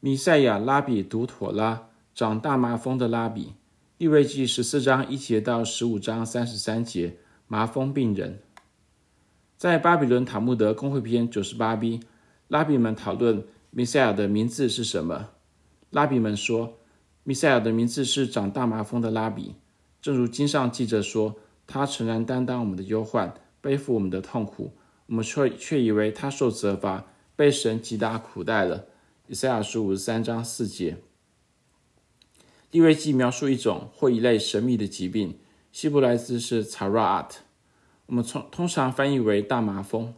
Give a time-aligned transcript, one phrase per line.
[0.00, 3.54] 弥赛亚拉比读妥拉，长大麻风的拉比。
[3.96, 7.16] 利未记十四章一节到十五章三十三节，
[7.48, 8.38] 麻风病人。
[9.56, 11.98] 在巴比伦塔木德公会篇九十八 b，
[12.46, 15.30] 拉比们讨论弥赛亚的名字是什么。
[15.90, 16.74] 拉比们说，
[17.24, 19.56] 弥赛亚的名字是长大麻风的拉比，
[20.00, 21.34] 正如经上记着说，
[21.66, 24.70] 他诚然担当我们的忧患，背负我们的痛苦，
[25.06, 27.04] 我们却却以为他受责罚，
[27.34, 28.86] 被神击打苦待了。
[29.30, 30.96] 以赛亚书五十三章四节。
[32.70, 35.38] 利未记描述一种或一类神秘的疾病，
[35.70, 37.28] 希伯来字是 tarat，
[38.06, 40.14] 我们通通常翻译为大麻风。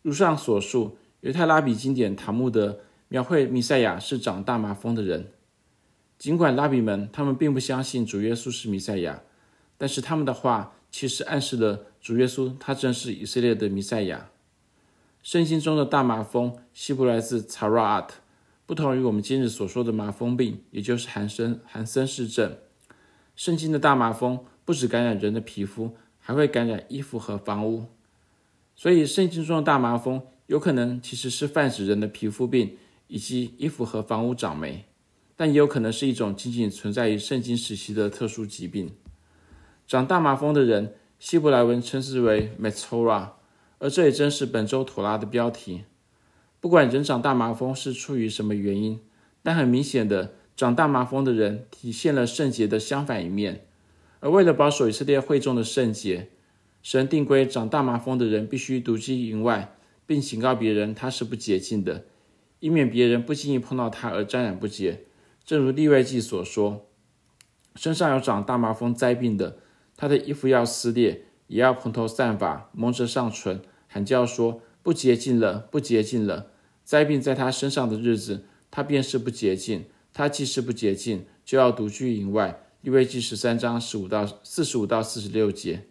[0.00, 5.30] 如上所述，犹太拉比经典塔木德描绘弥赛亚是长大麻风的人。
[6.18, 9.22] 尽管拉比们他们并不相信主耶稣是弥赛亚，
[9.76, 14.30] 但是他们的话其实暗示了主耶稣他正是以色列的弥赛亚。
[15.22, 18.08] 圣经中的大麻风，希伯来字 tarat
[18.64, 22.56] 不同于我们今日所说的麻风病，也就是韩森韩森氏症。
[23.34, 27.86] 圣经的大麻风不止感染人的皮肤，还会感染衣服和房屋。
[28.74, 32.76] 所以，圣经中的大麻风有可能其实是泛指人的皮肤病
[33.08, 34.84] 以及衣服和房屋长霉。
[35.36, 38.92] 但也有可能是一种仅仅存在于圣经时期的特殊疾病。
[39.86, 43.30] 长大麻风的人，希伯来文称之为 Metzora，
[43.78, 45.84] 而这也正是本周妥拉的标题。
[46.62, 49.00] 不管人长大麻风是出于什么原因，
[49.42, 53.66] 但很明显的，长大麻风的人体现了圣洁的相反一面。
[54.20, 56.28] 而为了保守以色列会众的圣洁，
[56.80, 59.74] 神定规长大麻风的人必须独居营外，
[60.06, 62.04] 并警告别人他是不洁净的，
[62.60, 65.02] 以免别人不经意碰到他而沾染不洁。
[65.44, 66.86] 正如利未记所说，
[67.74, 69.58] 身上有长大麻风灾病的，
[69.96, 76.50] 他的衣服要撕裂，也要蓬头散发，蒙着上唇，喊叫说：“不洁净了，不洁净了！”
[76.84, 79.84] 灾病在他身上的日子，他便是不洁净。
[80.14, 82.64] 他既是不洁净，就要独居营外。
[82.82, 85.84] 利未记十三章十五到四十五到四十六节。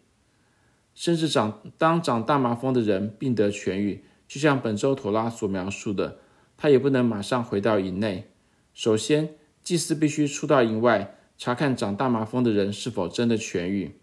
[0.94, 6.20] 甚至长当长大麻风的人病得痊愈，就像本周妥拉所描述的，
[6.58, 8.30] 他也不能马上回到营内。
[8.74, 13.96] 首先，祭司必须出到营外查看长大麻风的人是否真的痊愈。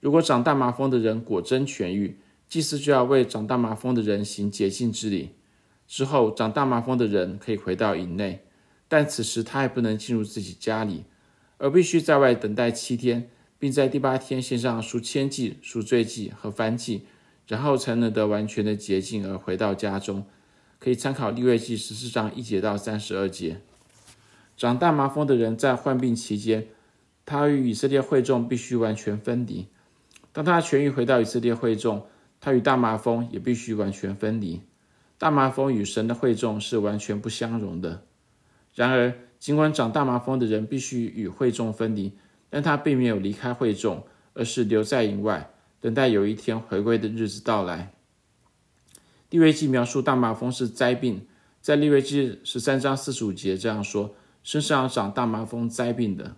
[0.00, 2.18] 如果长大麻风的人果真痊愈，
[2.48, 5.30] 祭司就要为长大麻风的人行洁净之礼。
[5.86, 8.44] 之后，长大麻风的人可以回到营内，
[8.88, 11.04] 但此时他还不能进入自己家里，
[11.58, 13.28] 而必须在外等待七天，
[13.58, 17.06] 并在第八天献上赎愆祭、赎罪祭和燔祭，
[17.46, 20.26] 然后才能得完全的洁净而回到家中。
[20.78, 23.60] 可以参考利未记十四章一节到三十二节。
[24.56, 26.66] 长大麻风的人在患病期间，
[27.24, 29.66] 他与以色列会众必须完全分离。
[30.32, 32.06] 当他痊愈回到以色列会众，
[32.40, 34.60] 他与大麻风也必须完全分离。
[35.16, 38.04] 大麻风与神的会众是完全不相容的。
[38.74, 42.12] 然而，尽管长大麻风的人必须与会众分离，
[42.50, 47.92] 但他并没有离开会众，而是留在营外，等待有一天回归的日子到来。
[49.30, 51.26] 利未记描述大麻风是灾病，
[51.60, 54.14] 在利未记十三章四十五节这样说。
[54.42, 56.36] 身上长大麻风灾病的，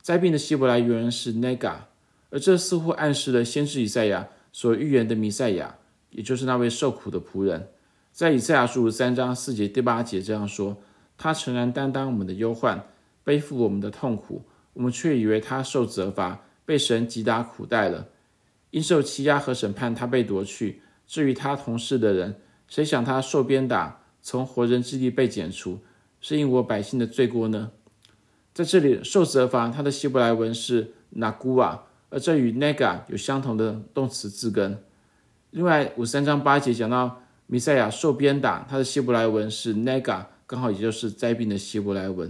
[0.00, 1.74] 灾病的希伯来原文是 nega，
[2.30, 5.76] 而这似乎暗示了先知以赛亚所预言的弥赛亚，
[6.10, 7.70] 也就是那位受苦的仆人。
[8.14, 10.76] 在以赛亚书三章四节第八节这样说
[11.18, 12.86] ：“他诚然担当我们的忧患，
[13.24, 14.44] 背负我们的痛苦，
[14.74, 18.06] 我们却以为他受责罚，被神击打苦待了。
[18.70, 20.80] 因受欺压和审判，他被夺去。
[21.08, 22.36] 至于他同事的人，
[22.68, 25.80] 谁想他受鞭打，从活人之地被剪除。”
[26.22, 27.72] 是因我百姓的罪过呢？
[28.52, 34.78] 在这里受责罚，它的希伯来文是 nagua，而这与 nega 有相同的动词字根。
[35.50, 37.20] 另外，五三章八节讲到
[37.54, 42.28] 弥赛亚受鞭打，他的希伯来文是 nega，刚好也就是灾病的希伯来文。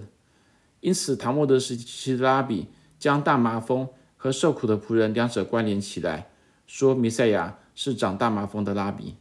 [0.80, 2.66] 因此，塔木德时期的拉比
[2.98, 6.28] 将大麻风和受苦的仆人两者关联起来，
[6.66, 9.14] 说弥赛亚是长大麻风的拉比。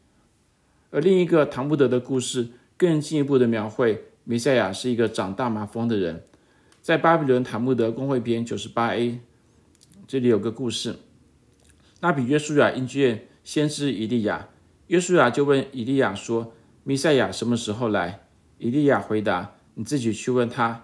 [0.91, 4.03] 而另一个塔木德的故事更进一步的描绘。
[4.25, 6.25] 弥赛亚是一个长大麻风的人，
[6.81, 9.21] 在巴比伦塔木德公会篇九十八 a，
[10.05, 10.97] 这里有个故事。
[12.01, 14.49] 拉比约书亚应见先知以利亚，
[14.93, 16.53] 约书亚就问以利亚说
[16.85, 18.27] ：“弥赛亚什么时候来？”
[18.59, 20.83] 以利亚回答：“你自己去问他。”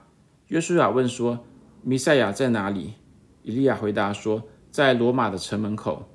[0.50, 1.46] 约书亚问说
[1.86, 2.96] ：“弥赛亚在哪里？”
[3.44, 4.42] 以利亚回答说
[4.72, 6.10] ：“在罗马的城门口。”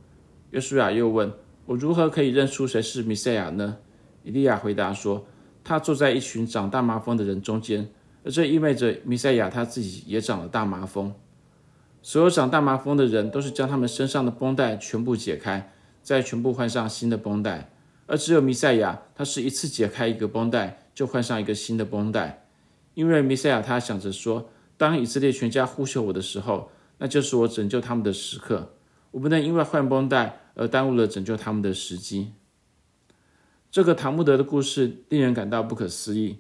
[0.51, 1.33] 约书亚又问
[1.67, 3.77] ：“我如何可以认出谁是弥赛亚呢？”
[4.25, 5.25] 以利亚回答说。
[5.63, 7.89] 他坐在一群长大麻风的人中间，
[8.25, 11.15] 而这意味着弥赛亚他自己也长了大麻风。
[12.03, 17.71] 所有长大麻风的人都是将他们身上的绷带全部解开，再全部换上新的绷带，
[18.07, 22.47] 而只有弥赛亚，他是一次解开一个绷带就换上一个新的绷带。
[22.95, 28.75] 因为弥赛亚他想着说，当以色列全家呼求我的时候，那就是我拯救他们的时刻。
[29.13, 32.33] 我不能因为换绷带而耽误了拯救他们的时机。
[33.71, 36.39] 这个塔木德的故事令人感到不可思议。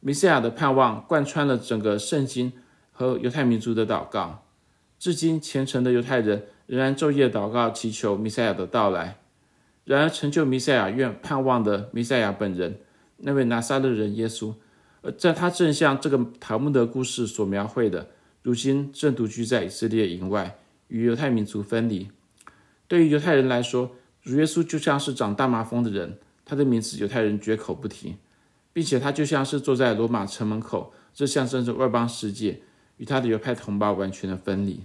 [0.00, 2.52] 弥赛亚的盼望贯穿了整个圣经
[2.92, 4.44] 和犹太民族的祷告。
[4.98, 9.18] 至今，虔诚的犹太人仍然昼夜祷告，祈求弥赛亚的到来。
[9.90, 12.78] 然而，成就弥赛亚愿盼望的弥赛亚本人，
[13.16, 14.54] 那位拿撒勒人耶稣，
[15.02, 18.08] 而在他正像这个塔木德故事所描绘的，
[18.44, 20.56] 如今正独居在以色列营外，
[20.86, 22.08] 与犹太民族分离。
[22.86, 28.14] 对于犹太人来说，主耶稣就像是长大麻风的人，他的名字犹太人绝口不提，
[28.72, 32.60] 并且他就像是坐在罗马城门口，这象征着外邦世界
[32.98, 34.84] 与他的犹太同胞完全的分离。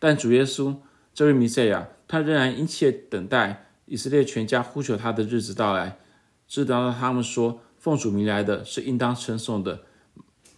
[0.00, 0.74] 但主耶稣
[1.14, 5.98] 这位弥赛亚，他仍然殷切等待以色列全家呼求他的日子到来，
[6.46, 9.80] 直到他们说奉主名来的是应当称颂的。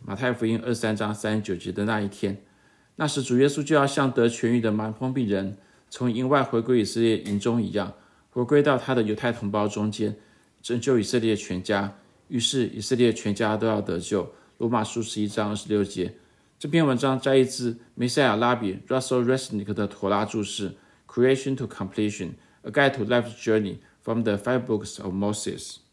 [0.04, 2.44] 马太福音二三章三十九节的那一天，
[2.96, 5.56] 那时主耶稣就要像得痊愈的麻风病人
[5.88, 7.94] 从营外回归以色列营中一样，
[8.28, 10.14] 回归到他的犹太同胞中间，
[10.60, 11.96] 拯救以色列全家。
[12.28, 14.30] 于是以色列全家都要得救。
[14.58, 16.16] 罗马书十一章二十六节。
[16.58, 20.70] 这篇文章摘自梅赛亚拉比 Russell Resnick 的妥拉注释
[21.06, 25.85] 《Creation to Completion: A Guide to Life's Journey from the Five Books of Moses》。